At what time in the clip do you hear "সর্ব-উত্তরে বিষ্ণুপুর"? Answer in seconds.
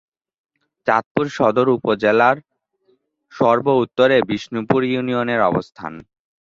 3.33-4.81